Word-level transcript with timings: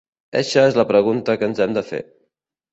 Eixa 0.39 0.63
és 0.69 0.77
la 0.79 0.85
pregunta 0.93 1.37
que 1.43 1.49
ens 1.51 1.63
hem 1.69 1.79
de 1.79 1.87
fer. 1.93 2.03